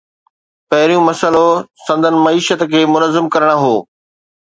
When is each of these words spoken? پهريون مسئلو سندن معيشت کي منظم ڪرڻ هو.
پهريون 0.69 1.03
مسئلو 1.09 1.47
سندن 1.85 2.15
معيشت 2.25 2.59
کي 2.71 2.81
منظم 2.93 3.25
ڪرڻ 3.33 3.51
هو. 3.63 3.75